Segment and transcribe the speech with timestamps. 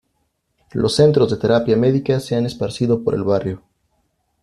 [0.73, 3.61] Los centros de terapia médica se han esparcido por el barrio.